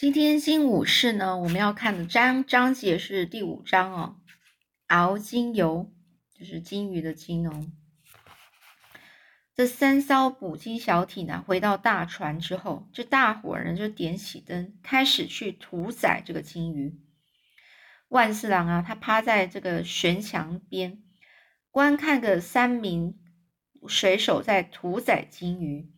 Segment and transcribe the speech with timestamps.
[0.00, 4.20] 今天金武士呢，我们要看的章章节是第五章哦。
[4.86, 5.92] 熬金油
[6.38, 7.66] 就是金鱼的金哦。
[9.56, 17.00] 这三艘捕鲸小艇呢，回到大船之后，这大伙人就点起灯，开始去屠宰这个金鱼。
[18.06, 21.02] 万四郎啊，他趴在这个悬墙边，
[21.72, 23.18] 观看个三名
[23.88, 25.90] 水手在屠宰金鱼。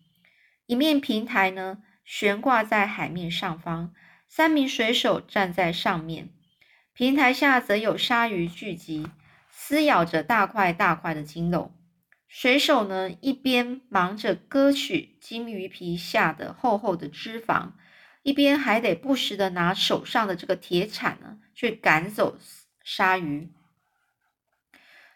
[0.65, 1.83] 一面平台呢。
[2.13, 3.95] 悬挂在海面上方，
[4.27, 6.31] 三名水手站在上面。
[6.93, 9.07] 平台下则有鲨鱼聚集，
[9.49, 11.73] 撕咬着大块大块的金肉。
[12.27, 17.75] 水手呢，一边忙着割取金鱼皮下的厚厚的脂肪，
[18.25, 22.37] 一边还得不时的拿手上的这个铁铲呢，去赶走
[22.83, 23.53] 鲨鱼。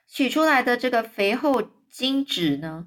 [0.07, 2.87] 取出来的这个肥厚金纸呢，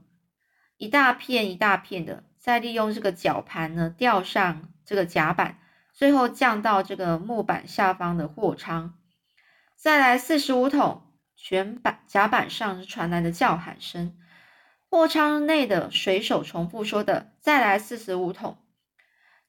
[0.77, 2.23] 一大片一大片的。
[2.47, 5.59] 再利用这个绞盘呢，吊上这个甲板，
[5.91, 8.97] 最后降到这个木板下方的货舱。
[9.75, 14.17] 再来四十五桶，全板甲板上传来的叫喊声。
[14.89, 18.57] 货舱内的水手重复说的：“再来四十五桶。”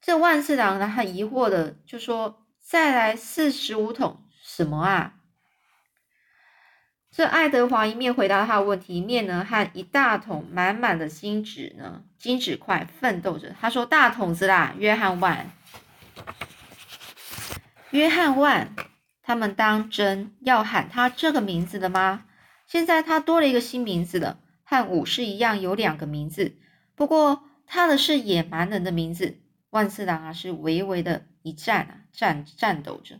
[0.01, 5.13] 这万次郎呢，很疑惑的就说：“再来四十五桶什么啊？”
[7.09, 13.55] 这爱德华一面回答他的问题，一面呢和一大桶满满的金纸呢金纸块奋斗着。
[13.59, 15.51] 他说：“大桶子啦，约翰万，
[17.91, 18.75] 约翰万，
[19.23, 22.25] 他们当真要喊他这个名字的吗？
[22.67, 26.57] 现在他多了一个新名字了，和武士一样有两个名字，
[26.93, 29.39] 不过他的是野蛮人的名字。
[29.71, 33.19] 万次郎啊，是微微的一颤啊，颤颤抖着。”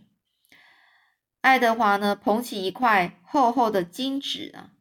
[1.42, 4.72] 爱德华呢，捧起一块厚厚的金纸啊，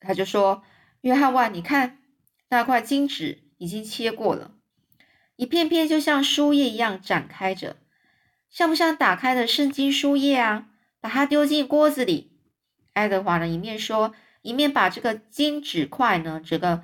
[0.00, 0.64] 他就说
[1.02, 1.98] ：“约翰万，你看
[2.52, 4.50] 那块金纸已经切过了，
[5.36, 7.78] 一片片就像书页一样展开着，
[8.50, 10.66] 像不像打开的圣经书页啊？
[11.00, 12.36] 把它丢进锅子里。”
[12.92, 16.82] 爱德华呢，一面说，一面把这个金纸块呢，这个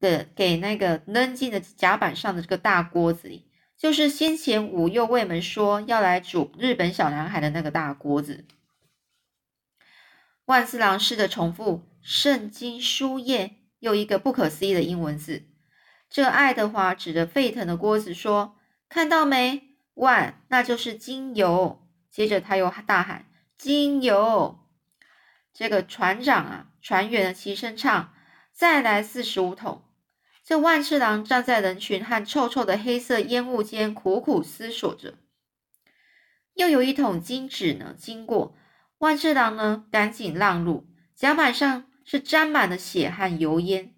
[0.00, 3.46] 的给那个扔进了甲板上的这个大锅子里。
[3.78, 8.44] 就是先前五右卫门说要来煮日本小男孩的那个大锅子。
[10.44, 15.44] 万次郎试着重复圣经书页，又一个不可思议的英文字。
[16.08, 18.56] 这爱德华指着沸腾的锅子说
[18.88, 19.76] ：“看到没？
[19.94, 23.26] 万，那就是精油。”接着他又大喊
[23.58, 24.60] ：“精油！”
[25.52, 28.14] 这个船长啊，船员齐声唱
[28.52, 29.82] ：“再来四十五桶。”
[30.44, 35.14] 这万次郎站在人群和臭臭的黑色烟雾间，苦苦思索着。
[36.54, 38.56] 又有一桶金纸呢，经过
[38.98, 40.86] 万次郎呢，赶紧让路。
[41.16, 43.92] 甲板上是沾满了血和油烟，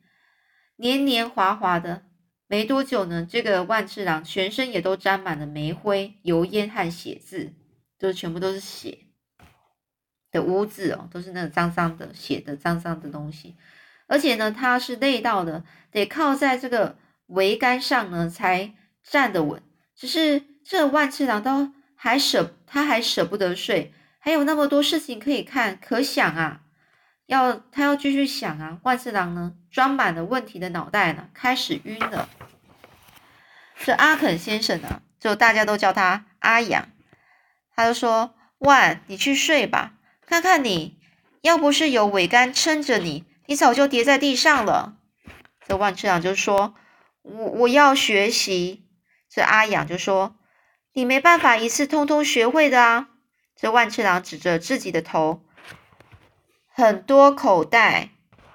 [0.77, 2.03] 黏黏滑滑的。
[2.49, 7.53] 没多久呢，这个万次郎全身也都沾满了煤灰、油烟和血渍，
[7.99, 8.99] 就是全部都是血
[10.33, 13.55] 的污渍哦，都是那个脏脏的血的脏脏的东西。
[14.07, 16.97] 而且呢，他是累到的，得靠在这个
[17.29, 19.63] 桅杆上呢才站得稳。
[19.95, 26.63] 只是这万次郎都还舍，他还舍不得睡，还有那么多事情可以看，可想啊，
[27.29, 28.79] 要他要继续想啊。
[28.83, 32.29] 万次郎呢，装满了问题的脑袋呢，开始晕了。
[33.85, 36.89] 这阿肯先生呢，就大家都叫他阿阳，
[37.77, 39.93] 他就说：“万，你去睡吧，
[40.27, 40.99] 看看你，
[41.43, 44.97] 要不是有桅杆撑着你。”你早就跌在地上了。
[45.67, 46.75] 这万次郎就说
[47.23, 48.87] ：“我我要学习。”
[49.31, 50.37] 这阿养就说
[50.93, 53.09] ：“你没办法一次通通学会的啊。”
[53.57, 55.45] 这万次郎指着自己的头，
[56.79, 58.11] 很多口袋。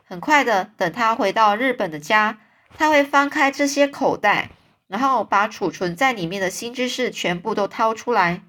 [0.06, 2.38] 很快的，等他回到日本的家，
[2.78, 4.52] 他会翻开这些口袋，
[4.88, 8.42] 然后把储存在里面的新知识全部都掏出来。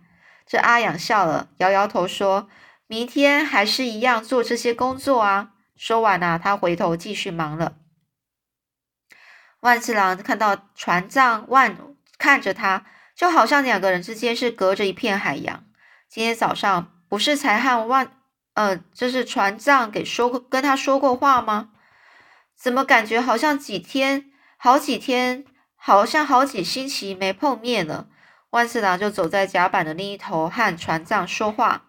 [0.47, 2.49] 这阿养笑了，摇摇头说
[2.87, 7.75] ：“明天还是一样做这些工作啊。”说完了，他回头继续忙了。
[9.59, 11.77] 万次郎看到船长万
[12.17, 15.65] 看着他，就好像两个人之间是隔着一片海洋。
[16.09, 18.13] 今天早上不是才和万，
[18.55, 21.71] 呃，这是船长给说过跟他说过话吗？
[22.57, 28.07] 怎么感觉好像几天、好几天，好像好几星期没碰面了？
[28.51, 31.83] 万次郎就走在甲板的另一头和船长说话。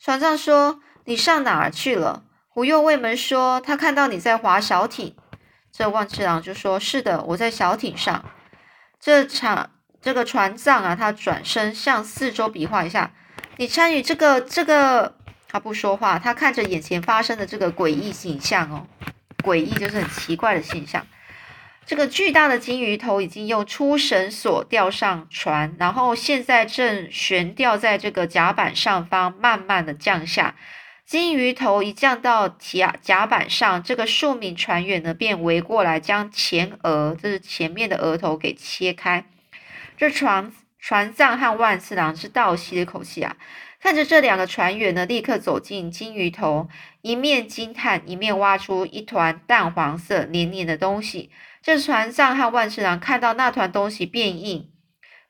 [0.00, 5.14] 船长说：“你上哪儿去了？”胡右卫门说：“他看到你在划小艇。”
[5.70, 8.24] 这万次郎就说：“是的，我在小艇上。”
[8.98, 13.12] 这场这个船长啊，他转身向四周比划一下
[13.58, 15.16] ：“你参与这个这个。”
[15.52, 18.86] 他不说话，他看着眼前发生的这个诡异景象哦，
[19.44, 21.06] 诡异就是很奇怪的现象。
[21.84, 30.54] 这个巨大的金鱼头已经用粗绳索吊上船，然后现在正悬吊在这个甲板上方，慢慢的降下。
[31.04, 39.26] 金鱼头一降到甲甲板上，这个数名船员呢便围过来，将前额，这是前面的额头给切开。
[39.98, 43.36] 这船船长和万次郎是倒吸了一口气啊，
[43.82, 46.68] 看着这两个船员呢，立刻走进金鱼头，
[47.00, 51.32] 一面惊叹，一面挖出一团淡黄色黏黏的东西。
[51.60, 54.70] 这船长和万次郎看到那团东西变硬，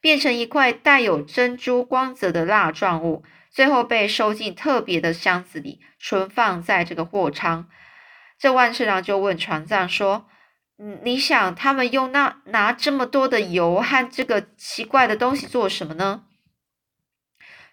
[0.02, 3.24] 变成一块带有珍珠光泽的蜡状物。
[3.50, 7.66] 最后被收进特别的箱子里，存放在这个货舱。
[8.38, 10.26] 这万次郎就问船长说
[10.78, 16.24] ：“嗯，你想他们用那拿这么多的油和这个奇怪的东西做什么呢？”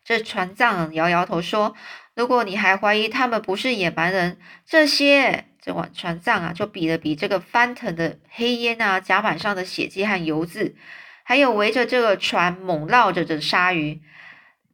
[0.10, 1.76] 这船长摇摇头说
[2.18, 10.76] ：“如果你还怀疑他们不是野蛮人，这些这船船长啊，就比了比这个翻腾的黑烟啊，甲板上的血迹和油渍，
[11.22, 14.02] 还有围着这个船猛绕着的鲨鱼。”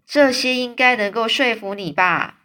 [0.08, 2.38] 这些应该能够说服你吧？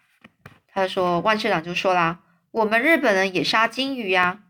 [0.75, 2.19] 他说，万次长就说啦
[2.50, 4.40] ：“我们日本人也杀金鱼呀。”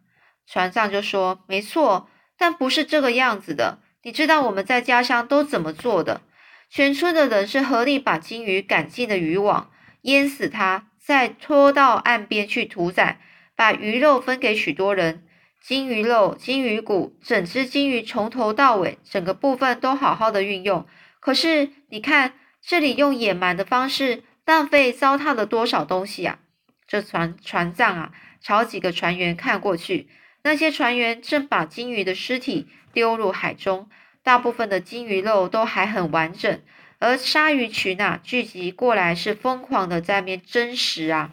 [0.48, 2.08] 船长就说：“没错，
[2.38, 3.80] 但不是这个样子的。
[4.02, 6.22] 你知道我们在家乡都怎么做的？
[6.70, 9.70] 全村的人是合力把金鱼赶进了渔网，
[10.02, 13.20] 淹死它，再拖到岸边去屠宰，
[13.54, 15.26] 把鱼肉分给许多人。
[15.60, 20.86] 金鱼肉、金鱼骨，整只金鱼从头到尾，整个部分都好好的运用。
[21.20, 26.40] 可是你看。”这里用野蛮的方式浪费糟蹋了多少东西啊！
[26.86, 28.12] 这船船长啊，
[28.42, 30.10] 朝几个船员看过去，
[30.42, 33.88] 那些船员正把金鱼的尸体丢入海中，
[34.22, 36.60] 大部分的金鱼肉都还很完整，
[36.98, 41.32] 而鲨鱼群啊聚集过来是疯狂的在面争食啊，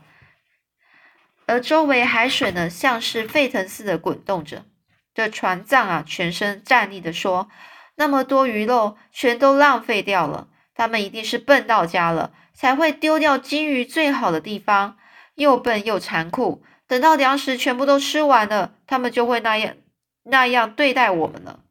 [1.45, 4.65] 而周围海水呢像是沸腾似的滚动着。
[5.13, 7.49] 这船长啊全身站立的说
[7.97, 14.95] ：“那么多鱼肉全都浪费掉了。”他们一定是笨到家了，才会丢掉金鱼最好的地方，
[15.33, 16.63] 又笨又残酷。
[16.87, 19.75] 等到粮食全部都吃完了，他们就会那样
[20.23, 21.61] 那样对待我们了。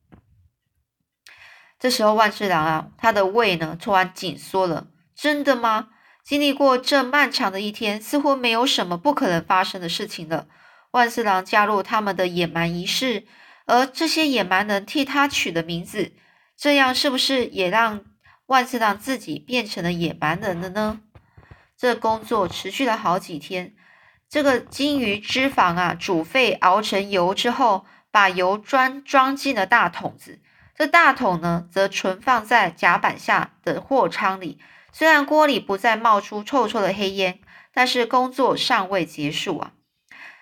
[1.87, 4.89] 这时候，万次郎啊，他的胃呢突然紧缩了。
[5.15, 5.91] 真的吗？
[6.25, 10.49] 经历过这漫长的一天，似乎没有什么不可能发生的事情了。
[10.91, 13.25] 万次郎加入他们的野蛮仪式，
[13.67, 16.11] 而这些野蛮人替他取的名字，
[16.57, 18.01] 这样是不是也让？
[18.47, 20.99] 万次郎自己变成了野蛮人了呢？
[21.79, 23.77] 这工作持续了好几天。
[24.29, 30.41] 这个金鱼脂肪啊，煮沸熬成油之后，把油装装进了大桶子。
[30.77, 34.59] 这大桶呢，则存放在甲板下的货舱里。
[34.93, 37.39] 虽然锅里不再冒出臭臭的黑烟，
[37.73, 39.73] 但是工作尚未结束啊。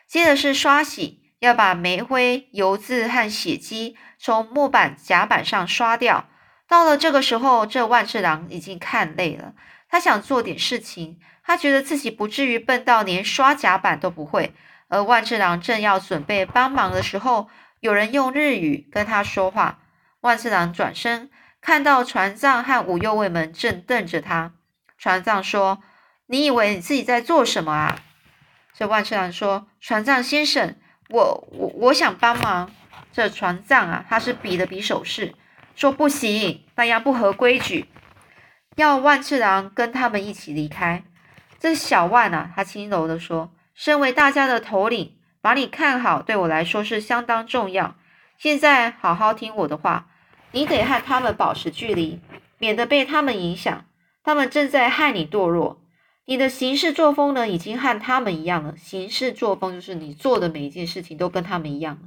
[0.09, 6.29] 接着是刷洗，要把煤灰、油渍和血迹从木板甲板上刷掉。
[6.67, 9.55] 到了这个时候，这万次郎已经看累了，
[9.89, 11.21] 他想做点事情。
[11.45, 14.55] 他觉得自己不至于笨到连刷甲板都不会。
[14.89, 17.49] 而万次郎正要准备帮忙的时候，
[17.81, 19.79] 有人用日语跟他说话。
[20.25, 21.29] 万次郎转身，
[21.61, 24.53] 看到船长和五右卫门正瞪着他。
[24.97, 25.83] 船长说
[26.29, 28.01] ：“你以为你自己在做什么啊？”
[28.73, 30.77] 这万次郎说：“船长先生，
[31.11, 32.71] 我我我想帮忙。”
[33.13, 35.35] 这船长啊，他是比了比手势。
[35.77, 37.91] 说不行，那样不合规矩。
[38.77, 41.05] 要万次郎跟他们一起离开。
[41.59, 47.97] 这小万啊，他轻柔的说：“身为大家的头领，把你看好，对我来说是相当重要。
[48.39, 50.07] 现在好好听我的话，
[50.55, 52.21] 你得和他们保持距离，
[52.59, 53.85] 免得被他们影响。
[54.23, 55.83] 他们正在害你堕落。
[56.25, 58.75] 你的行事作风呢，已经和他们一样了。
[58.79, 61.99] 行事作风就是你做的每一件事情都跟他们一样。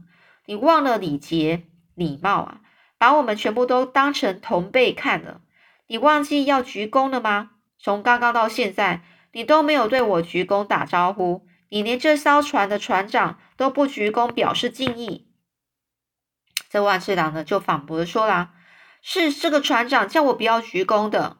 [0.47, 1.61] 你忘了礼节、
[1.93, 2.61] 礼貌啊。”
[2.99, 5.41] 把我们全部都当成同辈看了，
[5.85, 7.51] 你忘记要鞠躬了吗？
[7.77, 15.26] 从刚刚到现在，你都没有对我鞠躬打招呼，你连这艘船的船长都不鞠躬表示敬意。
[16.69, 18.53] 这万次郎呢就反驳说啦
[19.01, 21.37] ：“是这个船长叫我不要鞠躬的。”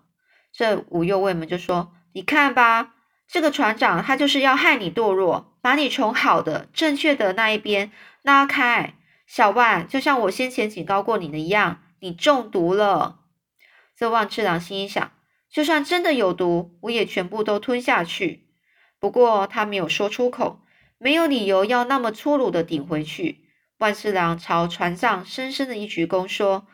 [0.54, 2.96] 这五右卫门就说：“你看吧，
[3.28, 7.92] 这个船长他就是要害你堕落，把你从好的、正确的那一边
[8.22, 8.96] 拉开。”
[9.28, 13.20] 小万，就像我先前警告过你的一样，你中毒了。
[13.94, 15.12] 这万次郎心想，
[15.52, 18.48] 就算真的有毒，我也全部都吞下去。
[19.00, 20.62] 不过他没有说出口，
[20.98, 23.47] 没有理由要那么粗鲁的顶回去。
[23.78, 26.68] 万次郎朝船上深深的一鞠躬，说：“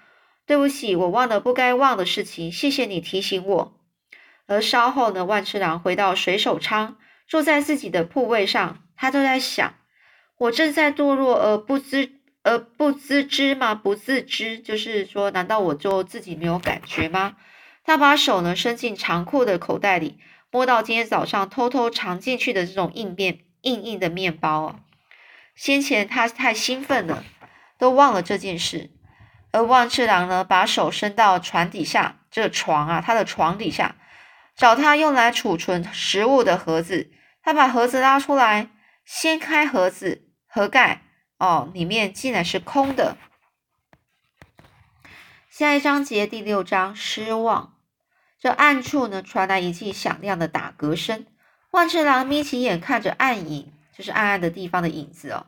[0.46, 3.80] 对不起，我忘了不该忘的事情，谢谢你提醒我。”
[4.48, 9.74] 而稍后呢，万次郎回到水手舱，坐在自己的铺位上，他都在想：
[10.38, 12.20] 我正在堕落而不知。
[12.46, 13.74] 而不自知吗？
[13.74, 17.38] 不自知，就是说，难道我就自己没有感觉吗？
[17.86, 20.18] 他把手呢伸进长裤的口袋里，
[20.52, 24.80] 摸到今天早上偷偷藏进去的这种硬面硬硬的面包啊。
[25.56, 27.24] 先前他太兴奋了，
[27.78, 28.92] 都忘了这件事。
[29.52, 33.96] 而万次郎呢，把手伸到船底下，这床啊，他的床底下，
[34.56, 37.12] 找他用来储存食物的盒子。
[37.44, 38.70] 他把盒子拉出来，
[39.06, 41.02] 掀开盒子盒盖，
[41.38, 43.18] 哦，里面竟然是空的。
[45.50, 47.76] 下一章节第六章失望。
[48.40, 51.26] 这暗处呢，传来一记响亮的打嗝声。
[51.72, 55.46] 万次郎眯起眼，看着暗影，就是暗暗的地方的影子哦，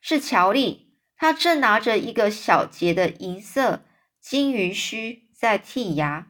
[0.00, 0.86] 是乔丽。
[1.16, 3.82] 他正拿着一个小节的银色
[4.20, 6.28] 金鱼须在剔牙。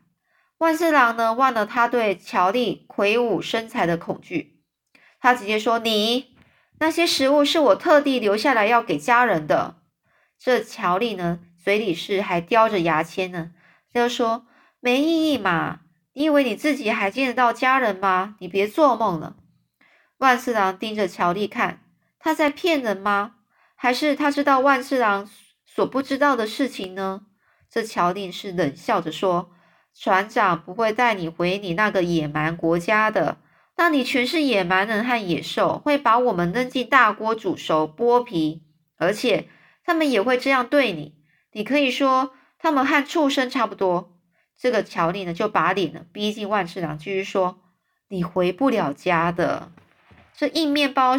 [0.57, 4.63] 万次郎呢，忘了他对乔丽魁梧身材的恐惧，
[5.21, 6.35] 他直接说：“你
[6.81, 9.77] 那些食物是我特地留下来要给家人的。”
[10.41, 13.53] 这乔丽呢，嘴里是还叼着牙签呢，
[13.93, 14.47] 就说
[14.81, 15.81] ：“没意义嘛，
[16.15, 18.37] 你以为你自己还见得到家人吗？
[18.41, 19.37] 你别做梦了。”
[20.19, 21.83] 万次郎盯着乔丽看，
[22.19, 23.37] 他在骗人吗？
[23.75, 25.31] 还是他知道万次郎
[25.65, 27.23] 所不知道的事情呢？
[27.71, 29.51] 这乔令是冷笑着说
[29.95, 33.39] ：“船长不会带你回你那个野蛮国家的，
[33.77, 38.65] 那里全是野蛮人和野兽，会把我们扔进大锅煮熟剥皮，
[38.97, 39.49] 而且
[39.85, 41.15] 他们也会这样对你。
[41.53, 44.19] 你可以说他们和畜生差不多。”
[44.59, 47.61] 这个乔令呢，就把脸呢逼近万次郎，继续说
[48.09, 49.71] ：“你回不了家的。
[50.39, 51.17] 这硬面包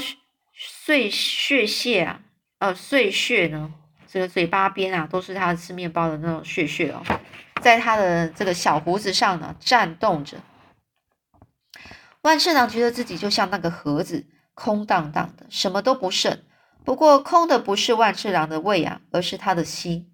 [0.54, 2.22] 碎屑屑啊！”
[2.60, 3.74] 呃，碎屑呢？
[4.08, 7.04] 这个嘴巴边啊，都是他吃面包的那种屑屑哦，
[7.62, 10.38] 在他的这个小胡子上呢颤动着。
[12.22, 16.42] 万次郎觉得自己就像那个盒子，空荡荡的，什么都不剩。
[16.86, 20.10] 不过，空的不是万次郎的胃啊，而是他的心。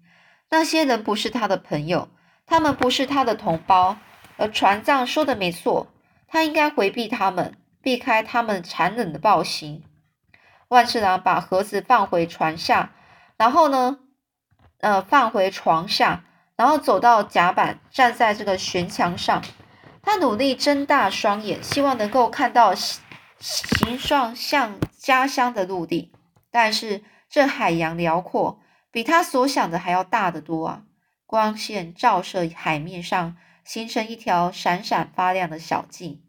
[0.50, 2.08] 那些人不是他的朋友，
[2.44, 3.96] 他们不是他的同胞。
[4.36, 5.86] 而船长说的没错，
[6.28, 7.56] 他应该回避他们，
[7.86, 9.84] 避开他们残忍的暴行。
[10.66, 12.92] 万次郎把盒子放回船下，
[13.36, 14.00] 然后呢，
[14.80, 16.24] 呃，放回床下，
[16.56, 19.40] 然后走到甲板，站在这个悬墙上。
[20.02, 26.12] 他努力睁大双眼，希望能够看到形状像家乡的陆地。
[26.50, 28.58] 但是这海洋辽阔，
[28.90, 30.82] 比他所想的还要大得多啊！
[31.24, 36.24] 光线照射海面上，形成一条闪闪发亮的小径。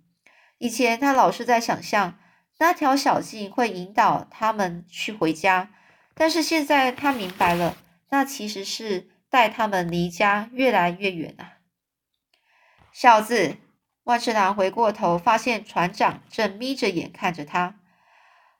[0.57, 2.17] 以前他老是在想象。
[2.59, 5.69] 那条小径会引导他们去回家，
[6.15, 7.77] 但是现在他明白了，
[8.09, 11.61] 那其实是带他们离家越来越远啊！
[12.91, 13.57] 小子，
[14.05, 17.75] 万次郎回过头，发现船长正眯着眼看着他。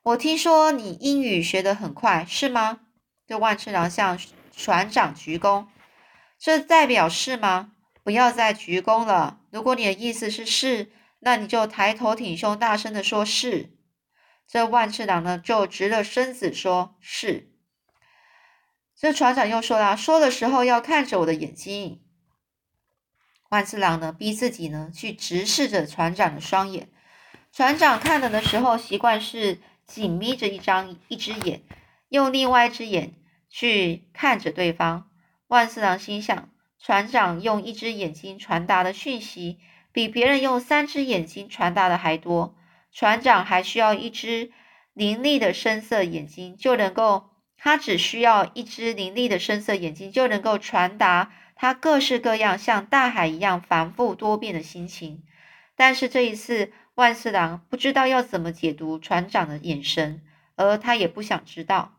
[0.03, 2.81] 我听说你英语学得很快，是吗？
[3.25, 4.19] 对万次郎向
[4.55, 5.65] 船长鞠躬。
[6.37, 7.71] 这代表是吗？
[8.03, 9.39] 不要再鞠躬了。
[9.49, 13.73] 如果你的意思是是，那你就抬头挺胸，大声的说是。
[14.47, 17.51] 这万次郎呢，就直了身子说：“是。”
[18.95, 22.01] 这船长又说了：“说的时候要看着我的眼睛。”
[23.49, 26.89] 万次郎呢，逼自己呢去直视着船长的双眼。
[27.51, 31.63] 船长看人的时候，习惯是紧眯着一张一只眼，
[32.09, 33.15] 用另外一只眼
[33.49, 35.09] 去看着对方。
[35.47, 39.59] 万次郎心想：船长用一只眼睛传达的讯息，
[39.97, 42.55] 比别人用三只眼睛传达的还多。
[42.91, 44.51] 船长还需要一只
[44.93, 55.23] 凌厉的深色眼睛，就能够，他只需要一只凌厉的深色眼睛，就能够传达他各式各样像大海一样繁复多变的心情。
[55.75, 60.21] 但是这一次，万次郎不知道要怎么解读船长的眼神，
[60.57, 61.95] 而他也不想知道。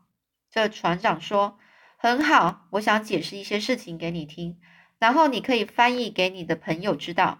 [0.49, 1.59] 这船长说
[1.99, 4.57] ：“很好，我想解释一些事情给你听，
[4.99, 7.39] 然后你可以翻译给你的朋友知道。”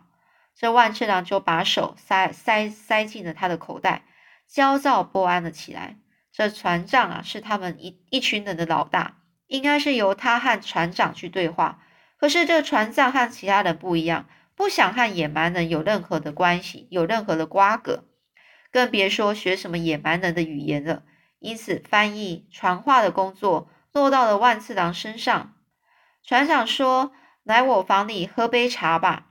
[0.59, 4.03] 这万次郎就把手塞塞塞进了他的口袋，
[4.45, 5.95] 焦躁不安了起来。
[6.33, 11.81] 这船长啊，是他们一一群人的老大，应该是由他和船长去对话。
[12.17, 18.03] 可是这船长和其他人不一样，不想和野蛮人有任何的关系，有任何的瓜葛，
[18.69, 21.03] 更别说学什么野蛮人的语言了。
[21.39, 25.53] 因此，翻译传话的工作落到了万次郎身上。
[26.21, 27.13] 船长说
[27.43, 29.27] ：“来我房里喝杯茶吧。”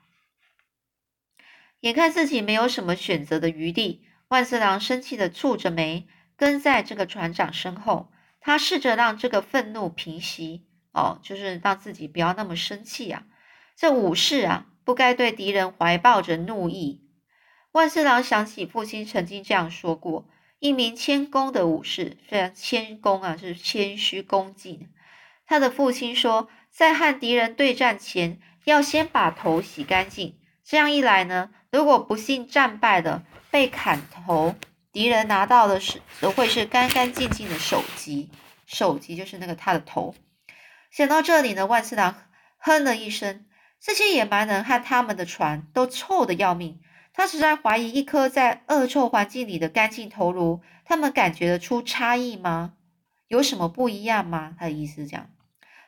[1.81, 8.11] 眼看自己没有什么选择的余地，万次郎生气的蹙着眉，跟在这个船长身后。
[8.41, 13.25] 他试着让这个愤怒平息，哦，就是让自己不要那么生气啊。
[13.77, 17.05] 这武士啊，不该对敌人怀抱着怒意。
[17.73, 20.29] 万次郎想起父亲曾经这样说过：
[20.61, 24.89] 一名谦恭的武士，虽然谦恭啊是谦虚恭敬，
[25.47, 30.39] 他的父亲说，在和敌人对战前，要先把头洗干净。
[30.65, 34.55] 这样一来呢，如果不幸战败的被砍头，
[34.91, 38.31] 敌人拿到的是都会是干干净净的首级，
[38.67, 40.15] 首级就是那个他的头。
[40.91, 42.15] 想到这里呢，万次郎
[42.59, 43.45] 哼了一声。
[43.81, 46.81] 这些野蛮人和他们的船都臭得要命。
[47.13, 52.75] 他实在怀疑，一颗在恶臭环境里的干净头颅，他们感觉得出差异吗？
[53.29, 54.57] 有什么不一样吗？
[54.59, 55.31] 他的意思是这样。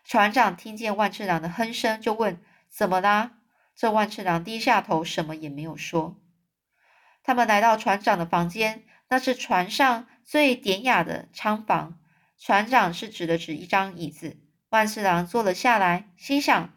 [0.04, 3.32] 船长听见万次郎的哼声，就问：“怎么啦？”
[3.80, 6.14] 这万次郎低下头，什么也没有说。
[7.22, 11.99] 他们来到船长的房间，那是船上最典雅的舱房。
[12.38, 14.37] 船长是指了指一张椅子，
[14.68, 16.75] 万次郎坐了下来，心想。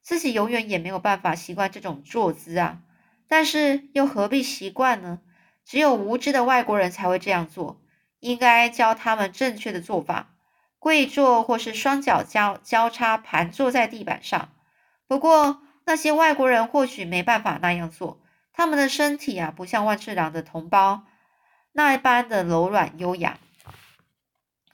[0.00, 2.80] 自己永远也没有办法习惯这种坐姿啊，
[3.26, 5.18] 但是又何必习惯呢？
[5.64, 7.82] 只有无知的外国人才会这样做，
[8.20, 10.36] 应该教他们正确的做法，
[10.78, 14.52] 跪坐或是双脚交交叉盘坐在地板上。
[15.08, 18.20] 不过那些外国人或许没办法那样做，
[18.52, 21.04] 他们的身体啊，不像万次郎的同胞
[21.72, 23.38] 那般的柔软优雅。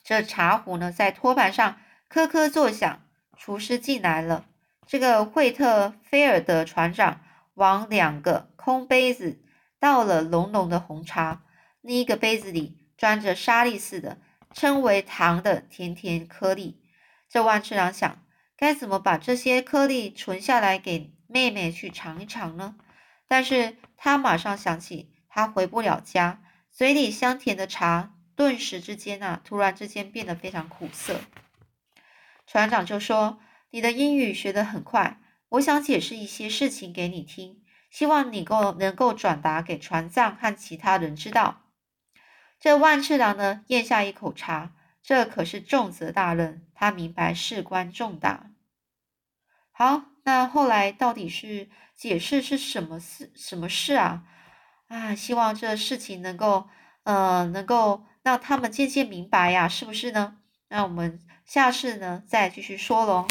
[0.02, 1.78] 这茶壶呢，在托盘上
[2.08, 3.00] 咯咯作响，
[3.36, 4.46] 厨师进来了。
[4.86, 7.20] 这个惠特菲尔德船长
[7.54, 9.38] 往两个空杯子
[9.78, 11.42] 倒了浓浓的红茶，
[11.82, 14.18] 另一个杯子里装着沙粒似的
[14.54, 16.80] 称为糖的甜甜颗粒。
[17.28, 18.24] 这万次郎想，
[18.62, 22.76] 该怎么把这些颗粒存下来给妹妹去尝一尝呢？
[23.26, 26.40] 但是他马上想起，他回不了家，
[26.70, 31.18] 嘴里香甜的茶顿时之间啊，突然之间变得非常苦涩。
[32.46, 33.40] 船长就说。
[33.70, 41.62] 你的英语学得很快，我想解释一些事情给你听，希望你够能够转达给船长和其他人知道。
[42.60, 48.51] 这万次郎呢，咽下一口茶，这可是重责大任，他明白事关重大。
[49.72, 53.32] 好，那后来到底是解释是什么事？
[53.34, 54.22] 什么事啊？
[54.88, 56.68] 啊，希望这事情能够，
[57.04, 60.36] 呃，能够让他们渐渐明白呀，是不是呢？
[60.68, 63.26] 那我们下次呢，再继续说喽。